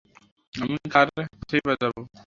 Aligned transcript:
আমি 0.53 0.75
কার 0.93 1.07
কাছেই 1.15 1.61
বা 1.65 1.73
যাবো? 1.81 1.99